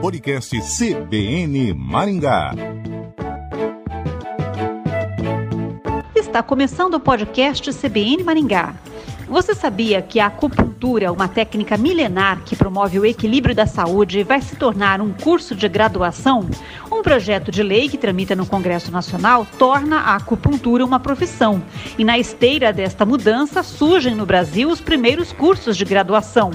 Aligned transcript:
Podcast 0.00 0.60
CBN 0.60 1.72
Maringá. 1.74 2.52
Está 6.14 6.42
começando 6.42 6.94
o 6.94 7.00
podcast 7.00 7.72
CBN 7.72 8.22
Maringá. 8.22 8.74
Você 9.26 9.54
sabia 9.54 10.02
que 10.02 10.20
a 10.20 10.26
acupuntura, 10.26 11.10
uma 11.10 11.26
técnica 11.26 11.78
milenar 11.78 12.42
que 12.44 12.54
promove 12.54 12.98
o 12.98 13.06
equilíbrio 13.06 13.54
da 13.54 13.66
saúde, 13.66 14.22
vai 14.22 14.42
se 14.42 14.54
tornar 14.56 15.00
um 15.00 15.12
curso 15.12 15.54
de 15.54 15.66
graduação? 15.66 16.48
Um 16.92 17.02
projeto 17.02 17.50
de 17.50 17.62
lei 17.62 17.88
que 17.88 17.96
tramita 17.96 18.36
no 18.36 18.44
Congresso 18.44 18.92
Nacional 18.92 19.46
torna 19.58 20.00
a 20.00 20.16
acupuntura 20.16 20.84
uma 20.84 21.00
profissão. 21.00 21.62
E 21.98 22.04
na 22.04 22.18
esteira 22.18 22.72
desta 22.72 23.06
mudança 23.06 23.62
surgem 23.62 24.14
no 24.14 24.26
Brasil 24.26 24.68
os 24.68 24.80
primeiros 24.80 25.32
cursos 25.32 25.76
de 25.76 25.84
graduação. 25.86 26.50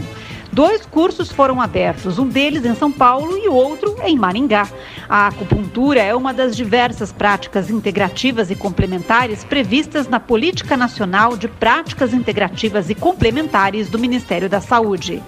Dois 0.59 0.85
cursos 0.85 1.31
foram 1.31 1.61
abertos, 1.61 2.19
um 2.19 2.27
deles 2.27 2.65
em 2.65 2.75
São 2.75 2.91
Paulo 2.91 3.37
e 3.37 3.47
outro 3.47 3.95
em 4.03 4.17
Maringá. 4.17 4.67
A 5.07 5.27
acupuntura 5.27 6.01
é 6.01 6.13
uma 6.13 6.33
das 6.33 6.53
diversas 6.53 7.13
práticas 7.13 7.69
integrativas 7.69 8.51
e 8.51 8.55
complementares 8.55 9.45
previstas 9.45 10.09
na 10.09 10.19
Política 10.19 10.75
Nacional 10.75 11.37
de 11.37 11.47
Práticas 11.47 12.13
Integrativas 12.13 12.89
e 12.89 12.93
Complementares 12.93 13.89
do 13.89 13.97
Ministério 13.97 14.49
da 14.49 14.59
Saúde. 14.59 15.23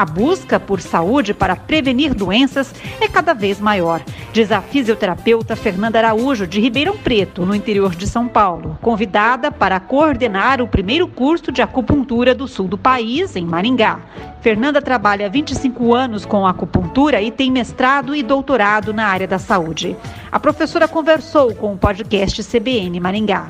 A 0.00 0.04
busca 0.06 0.58
por 0.58 0.80
saúde 0.80 1.34
para 1.34 1.54
prevenir 1.54 2.14
doenças 2.14 2.74
é 3.02 3.06
cada 3.06 3.34
vez 3.34 3.60
maior, 3.60 4.02
diz 4.32 4.50
a 4.50 4.62
fisioterapeuta 4.62 5.54
Fernanda 5.54 5.98
Araújo, 5.98 6.46
de 6.46 6.58
Ribeirão 6.58 6.96
Preto, 6.96 7.44
no 7.44 7.54
interior 7.54 7.94
de 7.94 8.06
São 8.06 8.26
Paulo, 8.26 8.78
convidada 8.80 9.52
para 9.52 9.78
coordenar 9.78 10.62
o 10.62 10.66
primeiro 10.66 11.06
curso 11.06 11.52
de 11.52 11.60
acupuntura 11.60 12.34
do 12.34 12.48
sul 12.48 12.66
do 12.66 12.78
país, 12.78 13.36
em 13.36 13.44
Maringá. 13.44 14.00
Fernanda 14.40 14.80
trabalha 14.80 15.26
há 15.26 15.28
25 15.28 15.94
anos 15.94 16.24
com 16.24 16.46
acupuntura 16.46 17.20
e 17.20 17.30
tem 17.30 17.50
mestrado 17.50 18.16
e 18.16 18.22
doutorado 18.22 18.94
na 18.94 19.04
área 19.06 19.28
da 19.28 19.38
saúde. 19.38 19.94
A 20.32 20.40
professora 20.40 20.88
conversou 20.88 21.54
com 21.54 21.74
o 21.74 21.78
podcast 21.78 22.42
CBN 22.42 22.98
Maringá. 23.00 23.48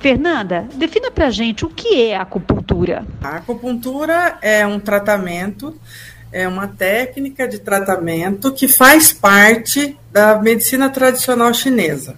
Fernanda, 0.00 0.68
defina 0.74 1.10
pra 1.10 1.30
gente 1.30 1.64
o 1.64 1.68
que 1.68 2.02
é 2.02 2.16
acupuntura. 2.16 3.04
A 3.20 3.36
acupuntura 3.36 4.38
é 4.40 4.64
um 4.64 4.78
tratamento, 4.78 5.78
é 6.30 6.46
uma 6.46 6.68
técnica 6.68 7.48
de 7.48 7.58
tratamento 7.58 8.52
que 8.52 8.68
faz 8.68 9.12
parte 9.12 9.98
da 10.12 10.38
medicina 10.40 10.88
tradicional 10.88 11.52
chinesa. 11.52 12.16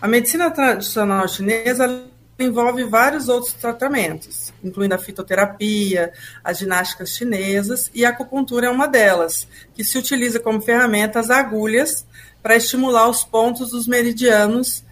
A 0.00 0.06
medicina 0.06 0.50
tradicional 0.50 1.26
chinesa 1.26 2.04
envolve 2.38 2.84
vários 2.84 3.28
outros 3.28 3.54
tratamentos, 3.54 4.52
incluindo 4.62 4.94
a 4.94 4.98
fitoterapia, 4.98 6.12
as 6.44 6.58
ginásticas 6.58 7.10
chinesas, 7.10 7.90
e 7.94 8.04
a 8.04 8.10
acupuntura 8.10 8.66
é 8.66 8.70
uma 8.70 8.86
delas, 8.86 9.48
que 9.74 9.82
se 9.82 9.98
utiliza 9.98 10.38
como 10.38 10.60
ferramenta 10.60 11.18
as 11.18 11.30
agulhas 11.30 12.06
para 12.42 12.56
estimular 12.56 13.08
os 13.08 13.24
pontos 13.24 13.70
dos 13.70 13.88
meridianos 13.88 14.85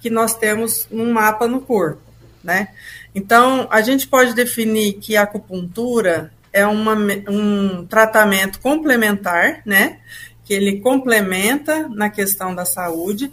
que 0.00 0.10
nós 0.10 0.34
temos 0.34 0.86
num 0.90 1.12
mapa 1.12 1.46
no 1.46 1.60
corpo, 1.60 2.02
né? 2.42 2.68
Então, 3.14 3.68
a 3.70 3.80
gente 3.80 4.06
pode 4.06 4.34
definir 4.34 4.94
que 4.94 5.16
a 5.16 5.22
acupuntura 5.22 6.32
é 6.52 6.66
uma, 6.66 6.94
um 7.28 7.86
tratamento 7.86 8.60
complementar, 8.60 9.62
né? 9.64 9.98
Que 10.44 10.54
ele 10.54 10.80
complementa 10.80 11.88
na 11.88 12.08
questão 12.08 12.54
da 12.54 12.64
saúde, 12.64 13.30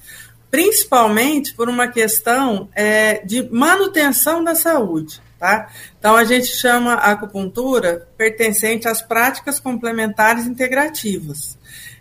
principalmente 0.52 1.54
por 1.54 1.70
uma 1.70 1.88
questão 1.88 2.70
é, 2.76 3.22
de 3.26 3.48
manutenção 3.52 4.44
da 4.44 4.56
saúde. 4.56 5.22
Tá? 5.40 5.70
Então, 6.00 6.16
a 6.16 6.24
gente 6.24 6.48
chama 6.48 6.94
a 6.94 7.12
acupuntura 7.12 8.08
pertencente 8.18 8.88
às 8.88 9.04
práticas 9.04 9.60
complementares 9.60 10.48
integrativas. 10.48 11.56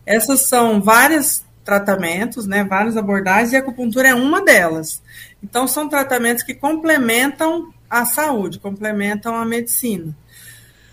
Essas 0.06 0.47
são 0.48 0.81
vários 0.81 1.44
tratamentos, 1.67 2.47
né, 2.47 2.64
várias 2.64 2.97
abordagens, 2.97 3.53
e 3.53 3.56
a 3.56 3.59
acupuntura 3.59 4.09
é 4.09 4.14
uma 4.14 4.42
delas. 4.42 5.03
Então, 5.43 5.69
são 5.69 5.88
tratamentos 5.88 6.43
que 6.43 6.54
complementam 6.54 7.75
a 7.91 8.06
saúde, 8.06 8.59
complementam 8.59 9.34
a 9.34 9.44
medicina. 9.44 10.16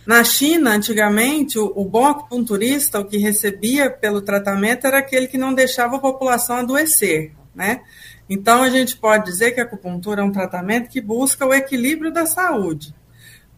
Na 0.06 0.22
China, 0.26 0.72
antigamente, 0.72 1.58
o, 1.58 1.72
o, 1.74 1.86
bom 1.86 2.08
acupunturista, 2.08 3.00
o 3.00 3.06
que 3.06 3.18
recebia 3.18 3.90
pelo 3.90 4.22
tratamento, 4.22 4.86
era 4.86 4.98
aquele 4.98 5.28
que 5.28 5.38
não 5.38 5.54
deixava 5.54 5.96
a 5.96 6.00
população 6.00 6.58
adoecer 6.58 7.32
né? 7.54 7.82
Então, 8.30 8.64
a 8.64 8.70
gente 8.70 8.98
pode 8.98 9.26
dizer 9.26 9.52
que 9.52 9.60
a 9.60 9.64
acupuntura 9.64 10.22
é 10.22 10.24
um 10.26 10.32
tratamento 10.32 10.90
que 10.90 11.02
busca 11.02 11.46
o 11.46 11.54
equilíbrio 11.54 12.12
da 12.12 12.26
saúde, 12.26 12.94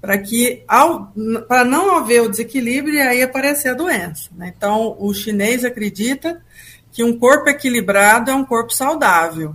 para 0.01 0.17
que, 0.17 0.63
para 1.47 1.63
não 1.63 1.97
haver 1.97 2.21
o 2.21 2.29
desequilíbrio 2.29 2.95
e 2.95 3.01
aí 3.01 3.23
aparecer 3.23 3.69
a 3.69 3.73
doença. 3.73 4.29
Né? 4.35 4.53
Então, 4.55 4.95
o 4.99 5.13
chinês 5.13 5.63
acredita 5.63 6.41
que 6.95 7.03
um 7.03 7.19
corpo 7.19 7.49
equilibrado 7.49 8.31
é 8.31 8.33
um 8.33 8.45
corpo 8.45 8.73
saudável. 8.73 9.53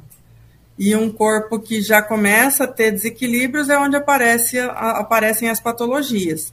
E 0.78 0.94
um 0.94 1.10
corpo 1.10 1.58
que 1.58 1.80
já 1.80 2.02
começa 2.02 2.64
a 2.64 2.66
ter 2.66 2.90
desequilíbrios 2.90 3.70
é 3.70 3.78
onde 3.78 3.96
aparece, 3.96 4.58
aparecem 4.58 5.48
as 5.48 5.58
patologias. 5.58 6.52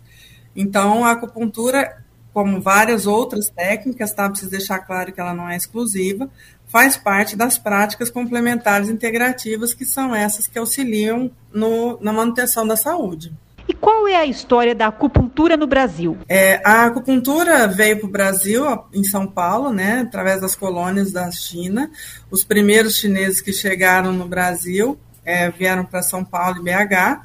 Então, 0.56 1.03
a 1.03 1.12
acupuntura, 1.12 2.02
como 2.34 2.62
várias 2.62 3.06
outras 3.06 3.50
técnicas, 3.50 4.14
tá? 4.14 4.30
preciso 4.30 4.50
deixar 4.50 4.80
claro 4.80 5.12
que 5.12 5.20
ela 5.20 5.34
não 5.34 5.50
é 5.50 5.58
exclusiva, 5.58 6.30
faz 6.68 6.96
parte 6.96 7.36
das 7.36 7.58
práticas 7.58 8.09
complementares 8.09 8.88
integrativas, 8.88 9.74
que 9.74 9.86
são 9.86 10.16
essas 10.16 10.47
que 10.47 10.58
auxiliam 10.58 11.30
no, 11.52 12.00
na 12.00 12.14
manutenção 12.14 12.66
da 12.66 12.78
saúde. 12.78 13.34
Qual 13.80 14.08
é 14.08 14.16
a 14.16 14.26
história 14.26 14.74
da 14.74 14.88
acupuntura 14.88 15.56
no 15.56 15.68
Brasil? 15.68 16.18
É, 16.28 16.62
a 16.66 16.86
acupuntura 16.86 17.68
veio 17.68 18.00
para 18.00 18.08
o 18.08 18.12
Brasil, 18.12 18.66
em 18.94 19.04
São 19.04 19.28
Paulo, 19.28 19.72
né, 19.72 20.02
através 20.02 20.42
das 20.42 20.56
colônias 20.56 21.12
da 21.12 21.30
China. 21.32 21.90
Os 22.32 22.44
primeiros 22.44 22.96
chineses 22.96 23.42
que 23.42 23.54
chegaram 23.54 24.12
no 24.12 24.28
Brasil 24.28 24.98
é, 25.24 25.50
vieram 25.52 25.84
para 25.86 26.02
São 26.02 26.24
Paulo 26.24 26.58
e 26.60 26.64
BH. 26.64 27.22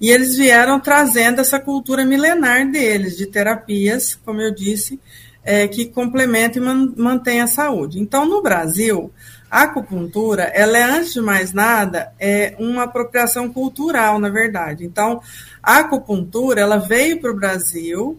E 0.00 0.10
eles 0.10 0.36
vieram 0.36 0.80
trazendo 0.80 1.40
essa 1.40 1.58
cultura 1.58 2.04
milenar 2.04 2.68
deles, 2.70 3.16
de 3.16 3.26
terapias, 3.26 4.18
como 4.24 4.40
eu 4.40 4.52
disse, 4.52 5.00
é, 5.42 5.68
que 5.68 5.86
complementa 5.86 6.58
e 6.58 6.60
mantém 6.60 7.40
a 7.40 7.46
saúde. 7.46 8.00
Então, 8.00 8.26
no 8.26 8.42
Brasil, 8.42 9.12
a 9.50 9.62
acupuntura, 9.62 10.44
ela 10.44 10.76
é, 10.76 10.82
antes 10.82 11.12
de 11.12 11.20
mais 11.20 11.52
nada, 11.52 12.12
é 12.18 12.54
uma 12.58 12.84
apropriação 12.84 13.52
cultural, 13.52 14.18
na 14.18 14.28
verdade. 14.28 14.84
Então, 14.84 15.20
a 15.62 15.78
acupuntura, 15.78 16.60
ela 16.60 16.78
veio 16.78 17.20
para 17.20 17.30
o 17.30 17.36
Brasil 17.36 18.18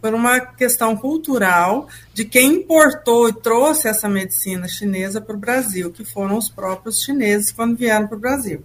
por 0.00 0.14
uma 0.14 0.40
questão 0.40 0.96
cultural 0.96 1.88
de 2.14 2.24
quem 2.24 2.54
importou 2.54 3.28
e 3.28 3.32
trouxe 3.32 3.88
essa 3.88 4.08
medicina 4.08 4.66
chinesa 4.66 5.20
para 5.20 5.36
o 5.36 5.38
Brasil, 5.38 5.90
que 5.90 6.04
foram 6.04 6.38
os 6.38 6.48
próprios 6.48 7.02
chineses 7.02 7.52
quando 7.52 7.76
vieram 7.76 8.06
para 8.06 8.16
o 8.16 8.20
Brasil. 8.20 8.62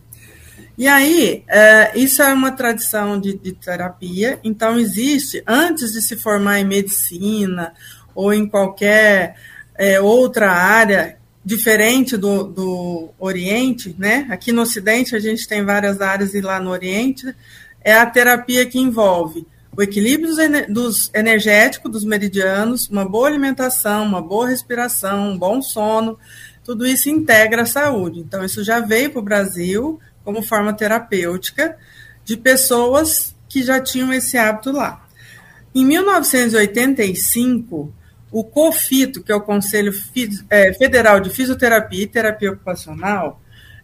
E 0.77 0.88
aí, 0.88 1.44
é, 1.47 1.97
isso 1.97 2.22
é 2.22 2.33
uma 2.33 2.51
tradição 2.51 3.19
de, 3.19 3.38
de, 3.38 3.53
terapia, 3.53 4.39
então 4.44 4.77
existe, 4.77 5.41
antes 5.47 5.94
de 5.94 6.01
se 6.01 6.17
formar 6.17 6.59
em 6.59 6.66
medicina 6.66 7.73
ou 8.13 8.33
em 8.33 8.47
qualquer 8.47 9.35
é, 9.77 10.00
outra 10.01 10.51
área 10.51 11.17
diferente 11.45 12.17
do, 12.17 12.44
do 12.44 13.09
Oriente, 13.19 13.95
né? 14.00 14.25
Aqui 14.31 14.51
no 14.51 14.63
Ocidente 14.63 15.16
a 15.16 15.19
gente 15.19 15.47
tem 15.47 15.63
várias 15.63 16.01
áreas 16.01 16.33
e 16.33 16.41
lá 16.41 16.59
no 16.59 16.72
Oriente, 16.72 17.35
é 17.83 17.94
a 17.94 18.06
terapia 18.06 18.66
que 18.66 18.79
envolve 18.79 19.45
o 19.78 19.83
equilíbrio 19.83 20.29
dos, 20.29 20.38
dos 20.69 21.11
energético 21.13 21.88
dos 21.88 22.03
meridianos, 22.03 22.89
uma 22.89 23.07
boa 23.07 23.28
alimentação, 23.28 24.03
uma 24.06 24.22
boa 24.22 24.47
respiração, 24.47 25.31
um 25.31 25.38
bom 25.38 25.61
sono, 25.61 26.17
tudo 26.63 26.88
isso 26.88 27.09
integra 27.09 27.62
a 27.63 27.67
saúde. 27.67 28.22
Então, 28.22 28.44
isso 28.44 28.63
já 28.63 28.79
veio 28.79 29.12
para 29.12 29.19
o 29.19 29.23
Brasil 29.23 30.00
como 30.23 30.41
forma 30.41 30.73
terapêutica 30.73 31.77
de 32.23 32.38
pessoas 32.38 33.35
que 33.47 33.62
já 33.62 33.79
tinham 33.79 34.12
esse 34.12 34.35
hábito 34.38 34.72
lá. 34.72 35.06
Em 35.75 35.85
1985, 35.85 37.94
o 38.36 38.44
COFITO, 38.44 39.24
que 39.24 39.32
é 39.32 39.36
o 39.36 39.40
Conselho 39.40 39.94
é, 40.50 40.74
Federal 40.74 41.22
de 41.22 41.30
Fisioterapia 41.30 42.04
e 42.04 42.06
Terapia 42.06 42.52
Ocupacional, 42.52 43.40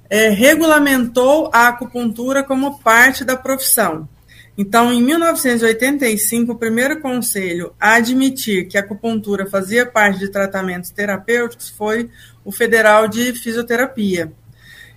é, 0.09 0.27
regulamentou 0.27 1.49
a 1.53 1.69
acupuntura 1.69 2.43
como 2.43 2.77
parte 2.79 3.23
da 3.23 3.37
profissão. 3.37 4.09
Então, 4.57 4.91
em 4.91 5.01
1985, 5.01 6.51
o 6.51 6.57
primeiro 6.57 6.99
conselho 6.99 7.73
a 7.79 7.93
admitir 7.93 8.67
que 8.67 8.77
a 8.77 8.81
acupuntura 8.81 9.45
fazia 9.45 9.85
parte 9.85 10.19
de 10.19 10.27
tratamentos 10.27 10.89
terapêuticos 10.89 11.69
foi 11.69 12.09
o 12.43 12.51
Federal 12.51 13.07
de 13.07 13.31
Fisioterapia. 13.31 14.33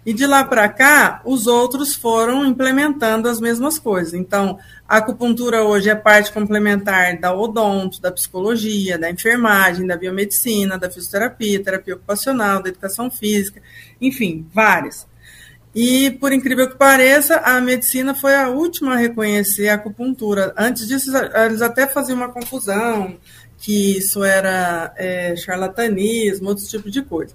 E 0.07 0.13
de 0.13 0.27
lá 0.27 0.45
para 0.45 0.69
cá, 0.69 1.23
os 1.25 1.47
outros 1.47 1.95
foram 1.95 2.45
implementando 2.45 3.27
as 3.27 3.41
mesmas 3.41 3.79
coisas. 3.79 4.13
Então, 4.13 4.59
a 4.87 4.99
acupuntura 4.99 5.65
hoje 5.65 5.89
é 5.89 5.95
parte 5.95 6.31
complementar 6.31 7.19
da 7.19 7.35
odonto, 7.35 8.03
da 8.03 8.13
psicologia, 8.13 8.99
da 8.99 9.11
enfermagem, 9.11 9.87
da 9.87 9.97
biomedicina, 9.97 10.79
da 10.79 10.91
fisioterapia, 10.91 11.63
terapia 11.63 11.95
ocupacional, 11.95 12.63
da 12.63 12.69
educação 12.69 13.11
física, 13.11 13.63
enfim, 13.99 14.47
várias. 14.53 15.07
E, 15.75 16.11
por 16.21 16.33
incrível 16.33 16.69
que 16.69 16.77
pareça, 16.77 17.37
a 17.39 17.61
medicina 17.61 18.15
foi 18.15 18.37
a 18.37 18.49
última 18.49 18.95
a 18.95 18.99
reconhecer 18.99 19.69
a 19.69 19.75
acupuntura. 19.75 20.55
Antes 20.57 20.87
disso, 20.87 21.11
eles 21.35 21.63
até 21.63 21.87
faziam 21.87 22.17
uma 22.17 22.29
confusão, 22.29 23.17
que 23.59 23.97
isso 23.97 24.23
era 24.23 24.93
é, 24.97 25.35
charlatanismo, 25.35 26.49
outros 26.49 26.69
tipos 26.69 26.93
de 26.93 27.03
coisa. 27.03 27.35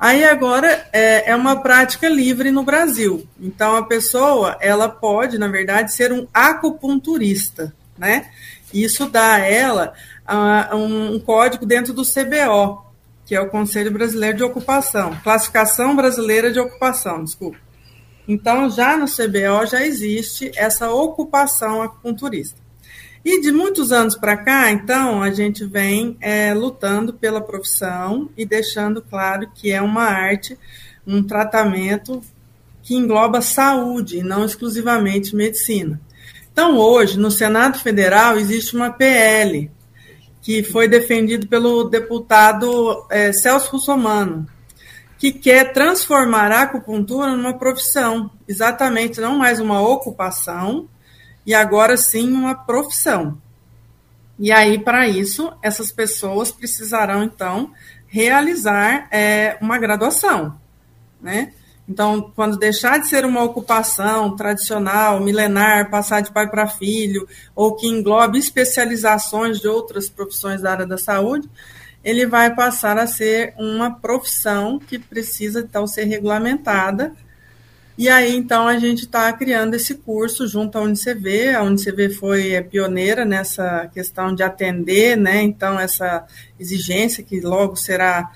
Aí 0.00 0.24
agora 0.24 0.86
é, 0.92 1.30
é, 1.30 1.36
uma 1.36 1.60
prática 1.60 2.08
livre 2.08 2.50
no 2.50 2.62
Brasil. 2.62 3.26
Então 3.40 3.76
a 3.76 3.82
pessoa 3.82 4.56
ela 4.60 4.88
pode, 4.88 5.38
na 5.38 5.48
verdade, 5.48 5.92
ser 5.92 6.12
um 6.12 6.26
acupunturista, 6.32 7.74
né? 7.96 8.30
Isso 8.72 9.08
dá 9.08 9.34
a 9.34 9.38
ela 9.38 9.92
uh, 10.28 10.76
um 10.76 11.18
código 11.18 11.66
dentro 11.66 11.92
do 11.92 12.02
CBO, 12.02 12.84
que 13.26 13.34
é 13.34 13.40
o 13.40 13.48
Conselho 13.48 13.90
Brasileiro 13.90 14.36
de 14.36 14.44
Ocupação, 14.44 15.16
Classificação 15.24 15.96
Brasileira 15.96 16.52
de 16.52 16.60
Ocupação, 16.60 17.24
desculpa. 17.24 17.58
Então 18.26 18.70
já 18.70 18.96
no 18.96 19.06
CBO 19.06 19.66
já 19.66 19.84
existe 19.84 20.52
essa 20.54 20.90
ocupação 20.90 21.82
acupunturista. 21.82 22.67
E 23.24 23.40
de 23.40 23.50
muitos 23.50 23.92
anos 23.92 24.14
para 24.16 24.36
cá, 24.36 24.70
então, 24.70 25.22
a 25.22 25.30
gente 25.30 25.64
vem 25.64 26.16
é, 26.20 26.54
lutando 26.54 27.12
pela 27.12 27.40
profissão 27.40 28.30
e 28.36 28.46
deixando 28.46 29.02
claro 29.02 29.50
que 29.54 29.72
é 29.72 29.82
uma 29.82 30.04
arte, 30.04 30.58
um 31.06 31.22
tratamento 31.22 32.22
que 32.82 32.94
engloba 32.94 33.42
saúde, 33.42 34.22
não 34.22 34.44
exclusivamente 34.44 35.34
medicina. 35.34 36.00
Então, 36.52 36.78
hoje, 36.78 37.18
no 37.18 37.30
Senado 37.30 37.78
Federal, 37.78 38.36
existe 38.36 38.74
uma 38.74 38.90
PL, 38.90 39.70
que 40.40 40.62
foi 40.62 40.88
defendido 40.88 41.46
pelo 41.46 41.84
deputado 41.84 43.06
é, 43.10 43.32
Celso 43.32 43.72
Russomano, 43.72 44.46
que 45.18 45.32
quer 45.32 45.72
transformar 45.72 46.50
a 46.50 46.62
acupuntura 46.62 47.36
numa 47.36 47.58
profissão, 47.58 48.30
exatamente, 48.46 49.20
não 49.20 49.36
mais 49.36 49.60
uma 49.60 49.80
ocupação, 49.80 50.88
e 51.48 51.54
agora 51.54 51.96
sim 51.96 52.30
uma 52.30 52.54
profissão. 52.54 53.40
E 54.38 54.52
aí, 54.52 54.78
para 54.78 55.08
isso, 55.08 55.50
essas 55.62 55.90
pessoas 55.90 56.52
precisarão, 56.52 57.24
então, 57.24 57.72
realizar 58.06 59.08
é, 59.10 59.56
uma 59.58 59.78
graduação, 59.78 60.60
né? 61.18 61.54
Então, 61.88 62.30
quando 62.36 62.58
deixar 62.58 63.00
de 63.00 63.08
ser 63.08 63.24
uma 63.24 63.42
ocupação 63.42 64.36
tradicional, 64.36 65.20
milenar, 65.20 65.88
passar 65.88 66.20
de 66.20 66.30
pai 66.30 66.50
para 66.50 66.66
filho, 66.68 67.26
ou 67.56 67.74
que 67.74 67.88
englobe 67.88 68.38
especializações 68.38 69.58
de 69.58 69.68
outras 69.68 70.06
profissões 70.06 70.60
da 70.60 70.70
área 70.70 70.86
da 70.86 70.98
saúde, 70.98 71.48
ele 72.04 72.26
vai 72.26 72.54
passar 72.54 72.98
a 72.98 73.06
ser 73.06 73.54
uma 73.56 73.98
profissão 73.98 74.78
que 74.78 74.98
precisa, 74.98 75.60
então, 75.60 75.86
ser 75.86 76.04
regulamentada 76.04 77.14
e 77.98 78.08
aí, 78.08 78.36
então, 78.36 78.68
a 78.68 78.78
gente 78.78 79.00
está 79.06 79.32
criando 79.32 79.74
esse 79.74 79.96
curso 79.96 80.46
junto 80.46 80.78
à 80.78 80.80
Unicv. 80.80 81.52
A 81.52 81.64
Unicv 81.64 82.10
foi 82.10 82.52
é, 82.52 82.62
pioneira 82.62 83.24
nessa 83.24 83.90
questão 83.92 84.32
de 84.32 84.44
atender, 84.44 85.16
né? 85.16 85.42
Então, 85.42 85.76
essa 85.80 86.24
exigência 86.60 87.24
que 87.24 87.40
logo 87.40 87.74
será 87.74 88.30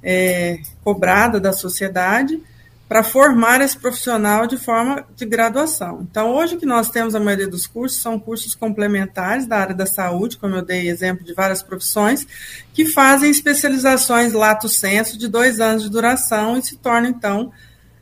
é, 0.00 0.60
cobrada 0.84 1.40
da 1.40 1.52
sociedade 1.52 2.40
para 2.88 3.02
formar 3.02 3.60
esse 3.60 3.76
profissional 3.76 4.46
de 4.46 4.56
forma 4.56 5.04
de 5.16 5.26
graduação. 5.26 6.06
Então, 6.08 6.30
hoje 6.30 6.56
que 6.56 6.64
nós 6.64 6.88
temos 6.88 7.14
a 7.16 7.20
maioria 7.20 7.48
dos 7.48 7.66
cursos 7.66 8.00
são 8.00 8.20
cursos 8.20 8.54
complementares 8.54 9.48
da 9.48 9.58
área 9.58 9.74
da 9.74 9.84
saúde, 9.84 10.38
como 10.38 10.54
eu 10.54 10.62
dei 10.62 10.88
exemplo 10.88 11.24
de 11.24 11.34
várias 11.34 11.60
profissões, 11.60 12.24
que 12.72 12.86
fazem 12.86 13.30
especializações 13.30 14.32
lato 14.32 14.68
senso 14.68 15.18
de 15.18 15.26
dois 15.26 15.58
anos 15.58 15.82
de 15.82 15.90
duração 15.90 16.56
e 16.56 16.62
se 16.62 16.76
tornam, 16.76 17.10
então, 17.10 17.52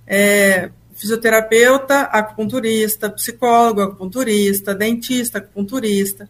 é, 0.06 0.70
fisioterapeuta, 0.96 2.00
acupunturista, 2.02 3.10
psicólogo, 3.10 3.82
acupunturista, 3.82 4.74
dentista, 4.74 5.38
acupunturista. 5.38 6.28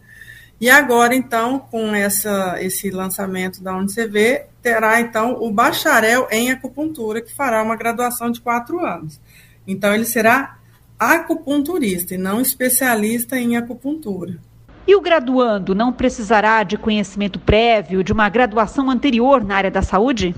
E 0.60 0.68
agora, 0.70 1.14
então, 1.14 1.58
com 1.58 1.94
essa, 1.94 2.56
esse 2.60 2.90
lançamento 2.90 3.62
da 3.62 3.76
Unicv, 3.76 4.46
terá, 4.62 5.00
então, 5.00 5.36
o 5.40 5.50
bacharel 5.50 6.26
em 6.30 6.50
acupuntura, 6.50 7.20
que 7.20 7.32
fará 7.32 7.62
uma 7.62 7.76
graduação 7.76 8.30
de 8.30 8.40
quatro 8.40 8.84
anos. 8.84 9.20
Então, 9.66 9.94
ele 9.94 10.06
será 10.06 10.58
acupunturista 10.98 12.14
e 12.14 12.18
não 12.18 12.40
especialista 12.40 13.38
em 13.38 13.56
acupuntura. 13.56 14.38
E 14.86 14.94
o 14.94 15.00
graduando 15.00 15.74
não 15.74 15.92
precisará 15.92 16.62
de 16.62 16.78
conhecimento 16.78 17.38
prévio, 17.38 18.04
de 18.04 18.12
uma 18.12 18.28
graduação 18.28 18.88
anterior 18.88 19.44
na 19.44 19.56
área 19.56 19.70
da 19.70 19.82
saúde? 19.82 20.34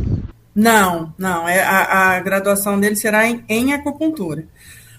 Não, 0.58 1.14
não. 1.16 1.48
É, 1.48 1.62
a, 1.62 2.16
a 2.16 2.20
graduação 2.20 2.80
dele 2.80 2.96
será 2.96 3.28
em, 3.28 3.44
em 3.48 3.72
acupuntura. 3.72 4.44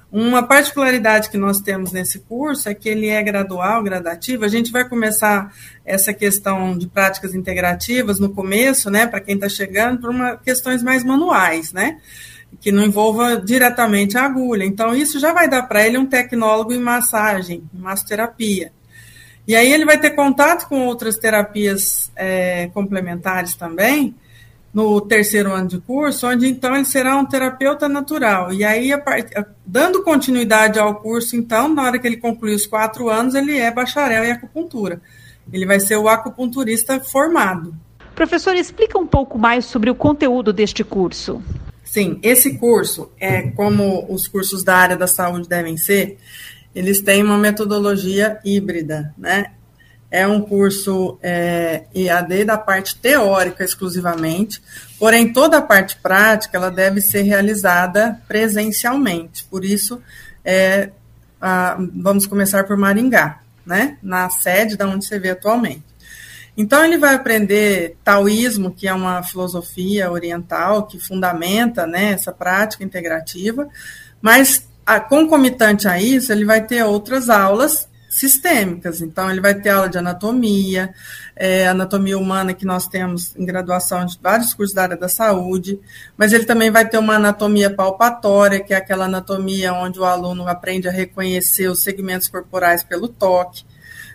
Uma 0.10 0.42
particularidade 0.42 1.30
que 1.30 1.38
nós 1.38 1.60
temos 1.60 1.92
nesse 1.92 2.20
curso 2.20 2.70
é 2.70 2.74
que 2.74 2.88
ele 2.88 3.10
é 3.10 3.22
gradual, 3.22 3.84
gradativo. 3.84 4.46
A 4.46 4.48
gente 4.48 4.72
vai 4.72 4.88
começar 4.88 5.54
essa 5.86 6.14
questão 6.14 6.78
de 6.78 6.88
práticas 6.88 7.36
integrativas 7.36 8.22
no 8.22 8.30
começo, 8.30 8.90
né, 8.90 9.06
para 9.06 9.20
quem 9.20 9.36
está 9.36 9.50
chegando, 9.50 10.00
por 10.00 10.12
uma, 10.12 10.38
questões 10.38 10.82
mais 10.82 11.04
manuais, 11.04 11.74
né, 11.74 12.00
que 12.62 12.72
não 12.72 12.86
envolva 12.86 13.36
diretamente 13.36 14.18
a 14.18 14.24
agulha. 14.24 14.64
Então, 14.64 14.96
isso 14.96 15.20
já 15.20 15.34
vai 15.34 15.50
dar 15.50 15.64
para 15.64 15.86
ele 15.86 15.98
um 15.98 16.06
tecnólogo 16.06 16.72
em 16.72 16.80
massagem, 16.80 17.64
em 17.76 17.80
massoterapia. 17.80 18.72
E 19.46 19.58
aí 19.58 19.74
ele 19.74 19.84
vai 19.84 20.00
ter 20.00 20.12
contato 20.12 20.70
com 20.70 20.86
outras 20.86 21.18
terapias 21.18 22.10
é, 22.16 22.68
complementares 22.74 23.56
também, 23.56 24.16
no 24.74 25.01
terceiro 25.01 25.51
ano 25.51 25.68
de 25.68 25.80
curso, 25.80 26.27
onde 26.27 26.48
então 26.48 26.75
ele 26.75 26.86
será 26.86 27.18
um 27.18 27.25
terapeuta 27.25 27.89
natural. 27.89 28.54
E 28.54 28.63
aí, 28.63 28.95
part... 29.01 29.31
dando 29.66 30.04
continuidade 30.04 30.80
ao 30.80 30.95
curso, 30.95 31.36
então, 31.36 31.68
na 31.68 31.83
hora 31.83 32.00
que 32.00 32.07
ele 32.07 32.18
concluir 32.18 32.56
os 32.56 32.68
quatro 32.68 33.10
anos, 33.10 33.36
ele 33.36 33.57
é 33.57 33.71
bacharel 33.71 34.24
em 34.24 34.31
acupuntura. 34.31 35.01
Ele 35.51 35.66
vai 35.66 35.80
ser 35.80 35.98
o 35.98 36.07
acupunturista 36.07 37.00
formado. 37.00 37.75
Professor, 38.13 38.56
explica 38.56 38.98
um 39.00 39.07
pouco 39.07 39.38
mais 39.38 39.66
sobre 39.66 39.89
o 39.89 39.95
conteúdo 39.95 40.54
deste 40.54 40.83
curso. 40.83 41.42
Sim, 41.83 42.19
esse 42.22 42.57
curso 42.57 43.10
é 43.19 43.50
como 43.51 44.06
os 44.13 44.27
cursos 44.27 44.63
da 44.63 44.75
área 44.75 44.95
da 44.95 45.07
saúde 45.07 45.50
devem 45.50 45.75
ser, 45.75 46.18
eles 46.75 47.01
têm 47.01 47.24
uma 47.24 47.38
metodologia 47.38 48.39
híbrida, 48.45 49.12
né? 49.18 49.54
É 50.12 50.28
um 50.28 50.42
curso 50.42 51.20
é, 51.22 51.84
EAD 51.94 52.46
da 52.46 52.58
parte 52.58 52.96
teórica 52.96 53.64
exclusivamente, 53.64 54.62
porém 54.98 55.32
toda 55.32 55.58
a 55.58 55.62
parte 55.62 55.98
prática 55.98 56.58
ela 56.58 56.72
deve 56.72 57.00
ser 57.00 57.22
realizada 57.22 58.20
presencialmente. 58.28 59.44
Por 59.46 59.64
isso, 59.64 60.02
é, 60.44 60.90
a, 61.40 61.78
vamos 61.96 62.26
começar 62.26 62.64
por 62.64 62.76
Maringá, 62.76 63.40
né, 63.66 63.98
na 64.02 64.30
sede 64.30 64.76
da 64.76 64.88
onde 64.88 65.06
você 65.06 65.20
vê 65.20 65.30
atualmente. 65.30 65.84
Então 66.58 66.84
ele 66.84 66.98
vai 66.98 67.16
aprender 67.16 67.96
taoísmo, 68.04 68.72
que 68.72 68.88
é 68.88 68.94
uma 68.94 69.24
filosofia 69.24 70.12
oriental 70.12 70.88
que 70.88 71.00
fundamenta 71.00 71.86
né, 71.86 72.12
essa 72.12 72.34
prática 72.34 72.84
integrativa, 72.84 73.70
mas 74.22 74.68
a, 74.86 75.00
concomitante 75.00 75.88
a 75.88 76.01
isso, 76.01 76.32
ele 76.32 76.46
vai 76.46 76.66
ter 76.66 76.84
outras 76.84 77.30
aulas 77.30 77.88
sistêmicas. 78.10 79.01
Então, 79.01 79.30
ele 79.30 79.39
vai 79.39 79.54
ter 79.54 79.70
aula 79.70 79.88
de 79.88 80.00
anatomia, 80.00 80.94
é, 81.36 81.68
anatomia 81.68 82.18
humana, 82.18 82.54
que 82.56 82.66
nós 82.66 82.88
temos 82.88 83.36
em 83.36 83.46
graduação 83.46 84.04
de 84.04 84.18
vários 84.22 84.54
cursos 84.54 84.74
da 84.74 84.82
área 84.82 84.98
da 84.98 85.08
saúde, 85.08 85.80
mas 86.18 86.34
ele 86.34 86.46
também 86.46 86.72
vai 86.72 86.89
ter 86.89 86.98
uma 86.98 87.16
anatomia 87.16 87.70
palpatória, 87.70 88.60
que 88.60 88.74
é 88.74 88.78
aquela 88.78 89.06
anatomia 89.06 89.72
onde 89.74 90.00
o 90.00 90.04
aluno 90.04 90.48
aprende 90.48 90.89
a 90.89 90.92
reconhecer 90.92 91.68
os 91.68 91.84
segmentos 91.84 92.28
corporais 92.28 92.84
pelo 92.84 93.08
toque. 93.08 93.63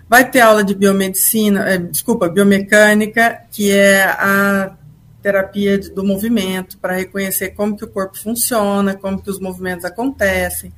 Vai 0.08 0.28
ter 0.28 0.40
aula 0.40 0.64
de 0.64 0.74
biomedicina, 0.74 1.66
é, 1.70 1.78
desculpa, 1.78 2.28
biomecânica, 2.28 3.42
que 3.50 3.70
é 3.70 4.02
a 4.04 4.76
terapia 5.22 5.78
do 5.78 6.04
movimento, 6.04 6.76
para 6.78 6.96
reconhecer 6.96 7.50
como 7.50 7.76
que 7.76 7.84
o 7.84 7.88
corpo 7.88 8.18
funciona, 8.18 8.94
como 8.94 9.22
que 9.22 9.30
os 9.30 9.40
movimentos 9.40 9.84
acontecem 9.86 10.70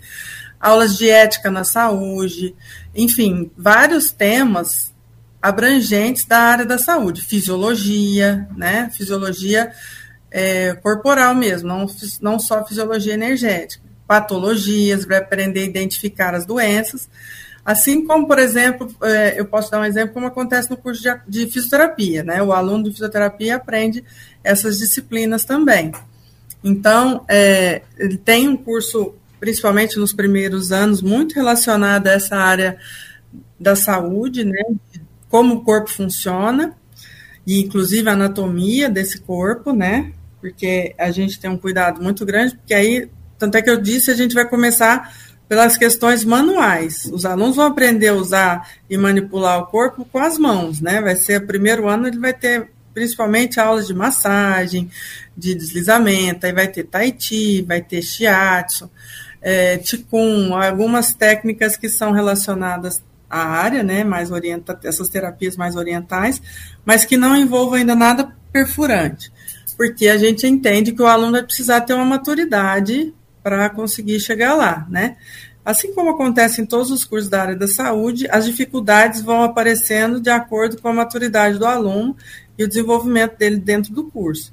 aulas 0.61 0.97
de 0.97 1.09
ética 1.09 1.51
na 1.51 1.65
saúde, 1.65 2.55
enfim, 2.95 3.51
vários 3.57 4.11
temas 4.11 4.95
abrangentes 5.41 6.25
da 6.25 6.39
área 6.39 6.65
da 6.65 6.79
saúde, 6.79 7.23
fisiologia, 7.23 8.49
né? 8.57 8.91
Fisiologia 8.97 9.71
é, 10.31 10.75
corporal 10.75 11.35
mesmo, 11.35 11.69
não, 11.69 11.87
não 12.21 12.39
só 12.39 12.65
fisiologia 12.65 13.15
energética, 13.15 13.85
patologias, 14.07 15.05
vai 15.05 15.19
aprender 15.19 15.61
a 15.61 15.65
identificar 15.65 16.35
as 16.35 16.45
doenças, 16.45 17.09
assim 17.65 18.07
como, 18.07 18.27
por 18.27 18.39
exemplo, 18.39 18.95
é, 19.03 19.41
eu 19.41 19.45
posso 19.45 19.71
dar 19.71 19.81
um 19.81 19.85
exemplo 19.85 20.15
como 20.15 20.27
acontece 20.27 20.71
no 20.71 20.77
curso 20.77 21.03
de, 21.27 21.47
fisioterapia, 21.47 22.23
né? 22.23 22.43
O 22.43 22.53
aluno 22.53 22.85
de 22.85 22.93
fisioterapia 22.93 23.57
aprende 23.57 24.05
essas 24.45 24.79
disciplinas 24.79 25.45
também. 25.45 25.93
Então, 26.63 27.25
é, 27.29 27.83
ele 27.99 28.17
tem 28.17 28.49
um 28.49 28.57
curso 28.57 29.15
principalmente 29.47 29.97
nos 29.97 30.13
primeiros 30.13 30.73
anos, 30.73 31.01
muito 31.01 31.37
relacionada 31.37 32.11
a 32.11 32.15
essa 32.15 32.35
área 32.35 32.79
da 33.61 33.77
saúde, 33.77 34.45
né, 34.45 34.61
como 35.29 35.55
o 35.55 35.61
corpo 35.63 35.89
funciona, 35.89 36.75
e 37.47 37.61
inclusive 37.61 38.09
a 38.09 38.15
anatomia 38.15 38.91
desse 38.91 39.21
corpo, 39.21 39.73
né, 39.73 40.13
porque 40.41 40.97
a 40.99 41.13
gente 41.13 41.39
tem 41.39 41.49
um 41.49 41.57
cuidado 41.57 42.03
muito 42.03 42.27
grande, 42.27 42.57
porque 42.57 42.75
aí 42.75 43.09
Tanto 43.39 43.57
é 43.57 43.63
que 43.63 43.71
eu 43.71 43.81
disse, 43.81 44.11
a 44.11 44.15
gente 44.15 44.35
vai 44.35 44.49
começar 44.49 45.15
pelas 45.49 45.77
questões 45.77 46.25
manuais. 46.25 47.05
Os 47.13 47.25
alunos 47.25 47.57
vão 47.57 47.67
aprender 47.67 48.09
a 48.09 48.15
usar 48.15 48.69
e 48.89 48.97
manipular 48.97 49.61
o 49.61 49.67
corpo 49.67 50.05
com 50.05 50.19
as 50.19 50.39
mãos, 50.39 50.81
né? 50.81 51.01
Vai 51.01 51.17
ser 51.17 51.43
o 51.43 51.47
primeiro 51.47 51.89
ano, 51.89 52.09
ele 52.09 52.19
vai 52.19 52.33
ter 52.33 52.71
principalmente 52.93 53.61
aulas 53.61 53.87
de 53.87 53.93
massagem, 53.93 54.91
de 55.37 55.55
deslizamento, 55.55 56.47
aí 56.47 56.53
vai 56.53 56.67
ter 56.67 56.85
tai 56.85 57.15
chi, 57.17 57.61
vai 57.61 57.83
ter 57.83 58.01
shiatsu, 58.01 58.91
é, 59.49 59.79
ticum, 59.79 60.57
algumas 60.57 61.15
técnicas 61.15 61.77
que 61.77 61.89
são 61.89 62.11
relacionadas 62.11 63.01
à 63.31 63.45
área, 63.45 63.85
né, 63.85 64.03
mais 64.03 64.33
orienta, 64.33 64.77
essas 64.83 65.09
terapias 65.09 65.57
mais 65.57 65.77
orientais, 65.77 66.43
mas 66.85 67.05
que 67.05 67.17
não 67.17 67.37
envolvam 67.37 67.75
ainda 67.75 67.95
nada 67.95 68.35
perfurante, 68.53 69.33
porque 69.77 70.09
a 70.09 70.19
gente 70.19 70.49
entende 70.49 70.91
que 70.91 71.01
o 71.01 71.07
aluno 71.07 71.31
vai 71.31 71.45
precisar 71.45 71.83
ter 71.83 71.95
uma 71.95 72.05
maturidade 72.05 73.15
para 73.41 73.71
conseguir 73.71 74.19
chegar 74.19 74.55
lá, 74.55 74.85
né? 74.91 75.17
Assim 75.65 75.95
como 75.95 76.11
acontece 76.11 76.61
em 76.61 76.67
todos 76.67 76.91
os 76.91 77.05
cursos 77.05 77.31
da 77.31 77.43
área 77.43 77.57
da 77.57 77.69
saúde, 77.69 78.27
as 78.29 78.47
dificuldades 78.47 79.23
vão 79.23 79.45
aparecendo 79.45 80.21
de 80.21 80.31
acordo 80.31 80.83
com 80.83 80.89
a 80.89 80.93
maturidade 80.93 81.57
do 81.57 81.67
aluno 81.67 82.17
e 82.59 82.65
o 82.65 82.69
desenvolvimento 82.69 83.39
dele 83.39 83.59
dentro 83.59 83.95
do 83.95 84.11
curso. 84.11 84.53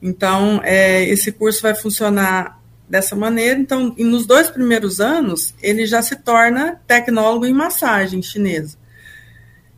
Então, 0.00 0.58
é, 0.64 1.04
esse 1.04 1.32
curso 1.32 1.60
vai 1.60 1.74
funcionar 1.74 2.61
dessa 2.92 3.16
maneira. 3.16 3.58
Então, 3.58 3.94
nos 3.96 4.26
dois 4.26 4.50
primeiros 4.50 5.00
anos, 5.00 5.54
ele 5.62 5.86
já 5.86 6.02
se 6.02 6.14
torna 6.14 6.78
tecnólogo 6.86 7.46
em 7.46 7.52
massagem 7.54 8.20
chinesa. 8.20 8.76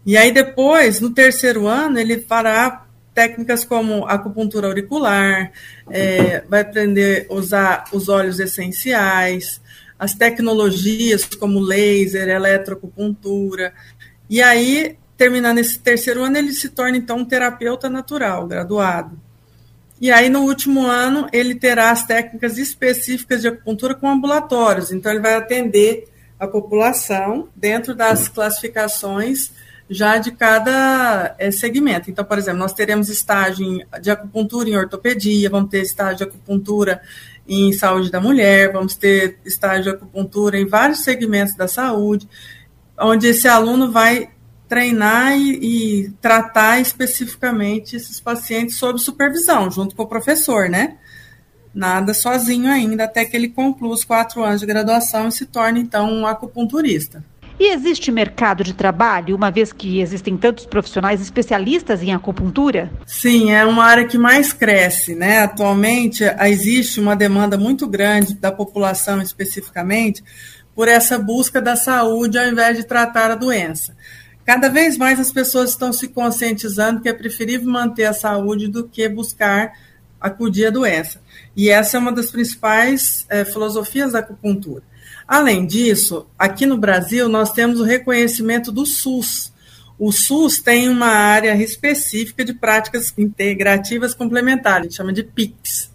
E 0.04 0.16
aí, 0.16 0.32
depois, 0.32 0.98
no 0.98 1.10
terceiro 1.10 1.68
ano, 1.68 1.96
ele 2.00 2.18
fará 2.18 2.84
técnicas 3.14 3.64
como 3.64 4.04
acupuntura 4.06 4.66
auricular, 4.66 5.52
é, 5.88 6.42
vai 6.48 6.62
aprender 6.62 7.28
a 7.30 7.34
usar 7.34 7.84
os 7.92 8.08
óleos 8.08 8.40
essenciais, 8.40 9.60
as 9.96 10.12
tecnologias 10.14 11.24
como 11.24 11.60
laser, 11.60 12.28
eletroacupuntura. 12.28 13.72
E 14.28 14.42
aí, 14.42 14.98
terminando 15.16 15.58
esse 15.58 15.78
terceiro 15.78 16.24
ano, 16.24 16.36
ele 16.36 16.52
se 16.52 16.68
torna, 16.70 16.96
então, 16.96 17.18
um 17.18 17.24
terapeuta 17.24 17.88
natural, 17.88 18.44
graduado. 18.48 19.23
E 20.04 20.12
aí, 20.12 20.28
no 20.28 20.40
último 20.40 20.86
ano, 20.86 21.26
ele 21.32 21.54
terá 21.54 21.90
as 21.90 22.04
técnicas 22.04 22.58
específicas 22.58 23.40
de 23.40 23.48
acupuntura 23.48 23.94
com 23.94 24.06
ambulatórios. 24.06 24.92
Então, 24.92 25.10
ele 25.10 25.22
vai 25.22 25.34
atender 25.34 26.06
a 26.38 26.46
população 26.46 27.48
dentro 27.56 27.94
das 27.94 28.28
classificações 28.28 29.50
já 29.88 30.18
de 30.18 30.32
cada 30.32 31.34
é, 31.38 31.50
segmento. 31.50 32.10
Então, 32.10 32.22
por 32.22 32.36
exemplo, 32.36 32.58
nós 32.58 32.74
teremos 32.74 33.08
estágio 33.08 33.82
de 33.98 34.10
acupuntura 34.10 34.68
em 34.68 34.76
ortopedia, 34.76 35.48
vamos 35.48 35.70
ter 35.70 35.80
estágio 35.80 36.18
de 36.18 36.24
acupuntura 36.24 37.00
em 37.48 37.72
saúde 37.72 38.10
da 38.10 38.20
mulher, 38.20 38.74
vamos 38.74 38.94
ter 38.94 39.38
estágio 39.42 39.84
de 39.84 39.88
acupuntura 39.88 40.58
em 40.58 40.66
vários 40.66 40.98
segmentos 40.98 41.56
da 41.56 41.66
saúde, 41.66 42.28
onde 43.00 43.28
esse 43.28 43.48
aluno 43.48 43.90
vai 43.90 44.28
treinar 44.74 45.38
e, 45.38 45.52
e, 45.52 46.10
tratar 46.20 46.80
especificamente 46.80 47.94
esses 47.94 48.18
pacientes 48.18 48.74
sob 48.74 48.98
supervisão, 48.98 49.70
junto 49.70 49.94
com 49.94 50.02
o 50.02 50.08
professor, 50.08 50.68
né? 50.68 50.96
Nada 51.72 52.12
sozinho 52.12 52.68
ainda, 52.68 53.04
até 53.04 53.24
que 53.24 53.36
ele 53.36 53.48
conclua 53.48 53.94
os 53.94 54.04
quatro 54.04 54.42
anos 54.42 54.60
de 54.60 54.66
graduação 54.66 55.28
e 55.28 55.32
se 55.32 55.46
torne, 55.46 55.80
então, 55.80 56.10
um 56.10 56.26
acupunturista. 56.26 57.24
E 57.58 57.72
existe 57.72 58.10
mercado 58.10 58.64
de 58.64 58.74
trabalho, 58.74 59.36
uma 59.36 59.48
vez 59.48 59.72
que 59.72 60.00
existem 60.00 60.36
tantos 60.36 60.66
profissionais 60.66 61.20
especialistas 61.20 62.02
em 62.02 62.12
acupuntura? 62.12 62.90
Sim, 63.06 63.52
é 63.52 63.64
uma 63.64 63.84
área 63.84 64.08
que 64.08 64.18
mais 64.18 64.52
cresce, 64.52 65.14
né? 65.14 65.38
Atualmente 65.38 66.24
existe 66.40 66.98
uma 66.98 67.14
demanda 67.14 67.56
muito 67.56 67.86
grande 67.86 68.34
da 68.34 68.50
população 68.50 69.22
especificamente 69.22 70.24
por 70.74 70.88
essa 70.88 71.16
busca 71.16 71.62
da 71.62 71.76
saúde 71.76 72.36
ao 72.36 72.48
invés 72.48 72.76
de 72.76 72.82
tratar 72.82 73.30
a 73.30 73.36
doença. 73.36 73.94
Cada 74.44 74.68
vez 74.68 74.98
mais 74.98 75.18
as 75.18 75.32
pessoas 75.32 75.70
estão 75.70 75.92
se 75.92 76.08
conscientizando 76.08 77.00
que 77.00 77.08
é 77.08 77.12
preferível 77.12 77.70
manter 77.70 78.04
a 78.04 78.12
saúde 78.12 78.68
do 78.68 78.86
que 78.86 79.08
buscar 79.08 79.72
acudir 80.20 80.66
a 80.66 80.70
doença. 80.70 81.20
E 81.54 81.68
essa 81.68 81.96
é 81.96 82.00
uma 82.00 82.12
das 82.12 82.30
principais 82.30 83.26
é, 83.28 83.44
filosofias 83.44 84.12
da 84.12 84.20
acupuntura. 84.20 84.82
Além 85.28 85.66
disso, 85.66 86.26
aqui 86.38 86.64
no 86.64 86.78
Brasil, 86.78 87.28
nós 87.28 87.52
temos 87.52 87.78
o 87.78 87.84
reconhecimento 87.84 88.72
do 88.72 88.86
SUS. 88.86 89.52
O 89.98 90.10
SUS 90.12 90.58
tem 90.58 90.88
uma 90.88 91.08
área 91.08 91.54
específica 91.56 92.44
de 92.44 92.54
práticas 92.54 93.12
integrativas 93.16 94.14
complementares, 94.14 94.80
a 94.80 94.82
gente 94.84 94.96
chama 94.96 95.12
de 95.12 95.22
PICs. 95.22 95.90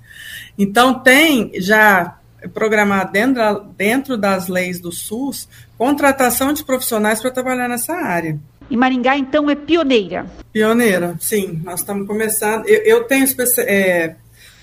Então, 0.57 0.99
tem 0.99 1.51
já 1.55 2.18
programado 2.53 3.12
dentro, 3.12 3.60
dentro 3.75 4.17
das 4.17 4.48
leis 4.48 4.79
do 4.79 4.91
SUS 4.91 5.48
contratação 5.79 6.51
de 6.51 6.63
profissionais 6.65 7.22
para 7.22 7.31
trabalhar 7.31 7.69
nessa 7.69 7.93
área. 7.93 8.38
E 8.69 8.75
Maringá, 8.75 9.17
então, 9.17 9.50
é 9.50 9.55
pioneira? 9.55 10.27
Pioneira, 10.51 11.15
sim. 11.19 11.62
Nós 11.63 11.79
estamos 11.79 12.05
começando. 12.05 12.67
Eu, 12.67 12.81
eu 12.84 13.03
tenho 13.05 13.25
é, 13.60 14.15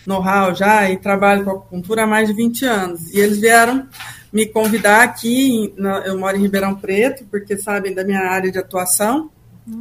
know-how 0.06 0.54
já 0.54 0.88
e 0.90 0.98
trabalho 0.98 1.44
com 1.44 1.50
acupuntura 1.50 2.04
há 2.04 2.06
mais 2.06 2.28
de 2.28 2.34
20 2.34 2.64
anos. 2.66 3.12
E 3.12 3.18
eles 3.18 3.40
vieram 3.40 3.88
me 4.32 4.46
convidar 4.46 5.02
aqui, 5.02 5.74
eu 6.04 6.18
moro 6.18 6.36
em 6.36 6.42
Ribeirão 6.42 6.74
Preto, 6.74 7.24
porque 7.30 7.56
sabem 7.56 7.94
da 7.94 8.04
minha 8.04 8.20
área 8.20 8.52
de 8.52 8.58
atuação. 8.58 9.30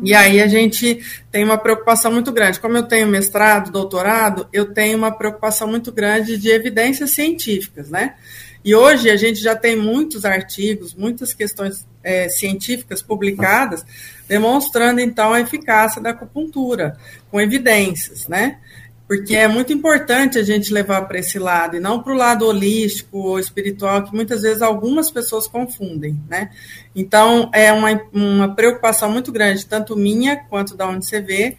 E 0.04 0.16
aí 0.16 0.42
a 0.42 0.48
gente 0.48 1.00
tem 1.32 1.44
uma 1.44 1.58
preocupação 1.58 2.12
muito 2.12 2.32
grande. 2.32 2.60
Como 2.60 2.76
eu 2.76 2.84
tenho 2.84 3.08
mestrado, 3.08 3.72
doutorado, 3.72 4.48
eu 4.52 4.74
tenho 4.74 4.98
uma 4.98 5.12
preocupação 5.12 5.68
muito 5.68 5.92
grande 5.92 6.38
de 6.38 6.50
evidências 6.50 7.12
científicas, 7.12 7.90
né? 7.90 8.16
E 8.64 8.74
hoje 8.74 9.12
a 9.12 9.16
gente 9.16 9.40
já 9.40 9.56
tem 9.56 9.76
muitos 9.76 10.26
artigos, 10.26 10.96
muitas 10.96 11.36
questões 11.36 11.86
é, 12.04 12.28
científicas 12.30 13.00
publicadas, 13.00 13.86
demonstrando 14.28 15.00
então 15.00 15.34
a 15.34 15.42
eficácia 15.42 16.02
da 16.02 16.10
acupuntura, 16.10 16.98
com 17.30 17.40
evidências, 17.40 18.28
né? 18.28 18.58
Porque 19.08 19.36
é 19.36 19.48
muito 19.48 19.72
importante 19.72 20.40
a 20.40 20.44
gente 20.44 20.74
levar 20.74 21.04
para 21.04 21.20
esse 21.20 21.38
lado, 21.38 21.78
e 21.78 21.80
não 21.80 22.02
para 22.02 22.12
o 22.12 22.16
lado 22.16 22.48
holístico 22.48 23.20
ou 23.20 23.40
espiritual, 23.40 24.04
que 24.04 24.16
muitas 24.16 24.42
vezes 24.42 24.64
algumas 24.64 25.12
pessoas 25.12 25.48
confundem, 25.48 26.20
né? 26.28 26.50
Então, 26.96 27.52
é 27.54 27.72
uma, 27.72 28.02
uma 28.12 28.56
preocupação 28.56 29.12
muito 29.12 29.32
grande, 29.32 29.66
tanto 29.66 29.96
minha 29.96 30.36
quanto 30.36 30.76
da 30.76 30.88
vê, 31.22 31.56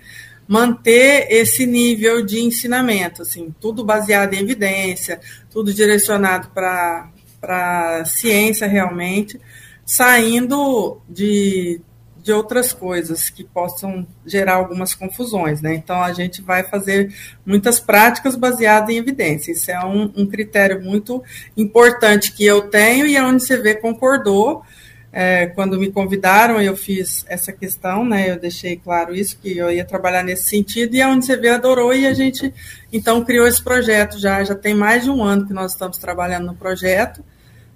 manter 0.49 1.27
esse 1.31 1.67
nível 1.67 2.25
de 2.25 2.41
ensinamento, 2.41 3.23
assim, 3.23 3.55
tudo 3.61 3.85
baseado 3.85 4.35
em 4.35 4.41
evidência, 4.41 5.21
tudo 5.51 5.73
direcionado 5.73 6.49
para 6.49 7.11
a 7.43 8.05
ciência 8.05 8.67
realmente, 8.67 9.41
saindo 9.85 11.01
de 11.09 11.81
de 12.27 12.33
outras 12.33 12.73
coisas 12.73 13.31
que 13.31 13.45
possam 13.45 14.05
gerar 14.27 14.55
algumas 14.55 14.97
confusões, 14.97 15.63
né? 15.63 15.77
Então 15.77 16.03
a 16.03 16.13
gente 16.13 16.43
vai 16.43 16.65
fazer 16.65 17.15
muitas 17.47 17.79
práticas 17.79 18.35
baseadas 18.35 18.91
em 18.91 18.99
evidência. 18.99 19.53
Isso 19.53 19.71
é 19.71 19.79
um, 19.85 20.13
um 20.17 20.27
critério 20.27 20.83
muito 20.83 21.23
importante 21.57 22.33
que 22.33 22.45
eu 22.45 22.63
tenho 22.63 23.07
e 23.07 23.17
a 23.17 23.25
UNICV 23.29 23.77
concordou. 23.77 24.65
É, 25.13 25.47
quando 25.47 25.79
me 25.79 25.89
convidaram, 25.89 26.61
eu 26.61 26.77
fiz 26.77 27.25
essa 27.29 27.53
questão, 27.53 28.05
né? 28.05 28.29
Eu 28.29 28.41
deixei 28.41 28.77
claro 28.77 29.15
isso, 29.15 29.39
que 29.41 29.57
eu 29.57 29.71
ia 29.71 29.85
trabalhar 29.85 30.25
nesse 30.25 30.49
sentido, 30.49 30.97
e 30.97 31.01
a 31.01 31.09
UNICV 31.09 31.49
adorou, 31.49 31.95
e 31.95 32.09
a 32.09 32.13
gente 32.13 32.53
então 32.93 33.25
criou 33.25 33.47
esse 33.47 33.63
projeto 33.63 34.19
já. 34.19 34.43
Já 34.43 34.57
tem 34.57 34.75
mais 34.75 35.05
de 35.05 35.11
um 35.11 35.23
ano 35.23 35.47
que 35.47 35.55
nós 35.55 35.73
estamos 35.73 35.97
trabalhando 35.97 36.47
no 36.47 36.57
projeto 36.57 37.25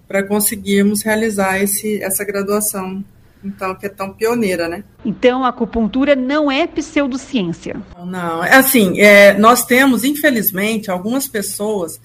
para 0.09 0.25
conseguirmos 0.25 1.02
realizar 1.02 1.62
esse, 1.62 2.02
essa 2.02 2.25
graduação 2.25 3.04
então, 3.42 3.75
que 3.75 3.87
é 3.87 3.88
tão 3.88 4.12
pioneira, 4.12 4.68
né? 4.68 4.85
Então, 5.04 5.44
a 5.44 5.49
acupuntura 5.49 6.14
não 6.14 6.50
é 6.50 6.66
pseudociência. 6.66 7.80
Não, 8.04 8.44
é 8.44 8.54
assim, 8.54 9.00
é, 9.00 9.37
nós 9.38 9.64
temos, 9.64 10.04
infelizmente, 10.04 10.90
algumas 10.90 11.26
pessoas 11.26 12.00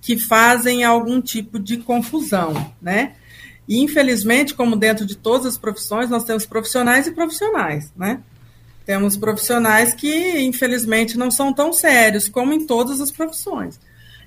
que 0.00 0.18
fazem 0.18 0.82
algum 0.82 1.20
tipo 1.20 1.60
de 1.60 1.76
confusão, 1.76 2.72
né? 2.80 3.12
E, 3.68 3.78
infelizmente, 3.80 4.54
como 4.54 4.74
dentro 4.74 5.06
de 5.06 5.16
todas 5.16 5.46
as 5.46 5.56
profissões, 5.56 6.10
nós 6.10 6.24
temos 6.24 6.44
profissionais 6.44 7.06
e 7.06 7.12
profissionais, 7.12 7.92
né? 7.96 8.20
Temos 8.84 9.16
profissionais 9.16 9.94
que, 9.94 10.40
infelizmente, 10.40 11.16
não 11.16 11.30
são 11.30 11.52
tão 11.52 11.72
sérios 11.72 12.28
como 12.28 12.52
em 12.52 12.66
todas 12.66 13.00
as 13.00 13.12
profissões. 13.12 13.78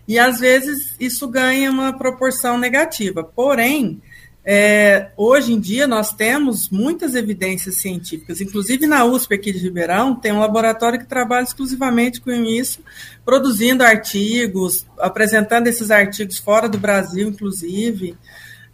E, 0.07 0.17
às 0.17 0.39
vezes, 0.39 0.95
isso 0.97 1.27
ganha 1.27 1.69
uma 1.69 1.91
proporção 1.91 2.57
negativa. 2.57 3.21
Porém, 3.24 4.01
é, 4.47 5.09
hoje 5.17 5.53
em 5.53 5.59
dia 5.59 5.87
nós 5.87 6.13
temos 6.13 6.69
muitas 6.69 7.15
evidências 7.15 7.77
científicas, 7.77 8.39
inclusive 8.39 8.85
na 8.85 9.03
USP 9.03 9.33
aqui 9.33 9.51
de 9.51 9.57
Ribeirão 9.57 10.13
tem 10.15 10.31
um 10.31 10.39
laboratório 10.39 10.99
que 10.99 11.07
trabalha 11.07 11.43
exclusivamente 11.43 12.21
com 12.21 12.29
isso, 12.31 12.79
produzindo 13.25 13.83
artigos, 13.83 14.85
apresentando 14.99 15.65
esses 15.65 15.89
artigos 15.89 16.37
fora 16.37 16.69
do 16.69 16.77
Brasil, 16.77 17.27
inclusive. 17.27 18.15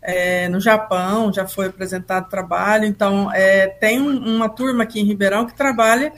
É, 0.04 0.50
no 0.50 0.60
Japão 0.60 1.32
já 1.32 1.48
foi 1.48 1.68
apresentado 1.68 2.28
trabalho, 2.28 2.86
então 2.86 3.32
é, 3.32 3.68
tem 3.68 4.02
um, 4.02 4.36
uma 4.36 4.50
turma 4.50 4.84
aqui 4.84 5.00
em 5.00 5.06
Ribeirão 5.06 5.46
que 5.46 5.54
trabalha 5.54 6.12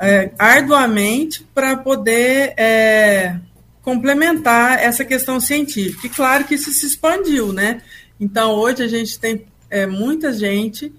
é, 0.00 0.30
arduamente 0.38 1.44
para 1.52 1.76
poder 1.76 2.54
é, 2.56 3.36
complementar 3.82 4.78
essa 4.78 5.04
questão 5.04 5.40
científica. 5.40 6.06
E 6.06 6.10
claro 6.10 6.44
que 6.44 6.54
isso 6.54 6.72
se 6.72 6.86
expandiu, 6.86 7.52
né? 7.52 7.82
Então, 8.22 8.52
hoje 8.52 8.84
a 8.84 8.86
gente 8.86 9.18
tem 9.18 9.44
é, 9.68 9.84
muita 9.84 10.32
gente 10.32 10.92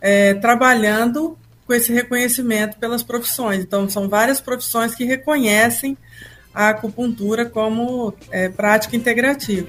é, 0.00 0.32
trabalhando 0.32 1.36
com 1.66 1.74
esse 1.74 1.92
reconhecimento 1.92 2.78
pelas 2.78 3.02
profissões. 3.02 3.62
Então, 3.62 3.90
são 3.90 4.08
várias 4.08 4.40
profissões 4.40 4.94
que 4.94 5.04
reconhecem 5.04 5.98
a 6.54 6.70
acupuntura 6.70 7.44
como 7.44 8.14
é, 8.30 8.48
prática 8.48 8.96
integrativa. 8.96 9.68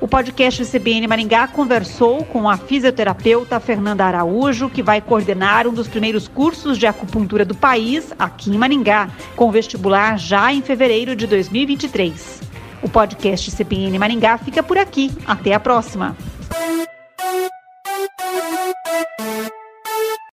O 0.00 0.08
podcast 0.08 0.64
CBN 0.64 1.06
Maringá 1.06 1.46
conversou 1.46 2.24
com 2.24 2.48
a 2.48 2.56
fisioterapeuta 2.56 3.60
Fernanda 3.60 4.04
Araújo, 4.04 4.68
que 4.68 4.82
vai 4.82 5.00
coordenar 5.00 5.68
um 5.68 5.72
dos 5.72 5.86
primeiros 5.86 6.26
cursos 6.26 6.78
de 6.78 6.86
acupuntura 6.88 7.44
do 7.44 7.54
país, 7.54 8.12
aqui 8.18 8.50
em 8.50 8.58
Maringá, 8.58 9.08
com 9.36 9.52
vestibular 9.52 10.18
já 10.18 10.52
em 10.52 10.62
fevereiro 10.62 11.14
de 11.14 11.28
2023. 11.28 12.49
O 12.82 12.88
podcast 12.88 13.50
CBN 13.50 13.98
Maringá 13.98 14.38
fica 14.38 14.62
por 14.62 14.78
aqui. 14.78 15.10
Até 15.26 15.54
a 15.54 15.60
próxima. 15.60 16.16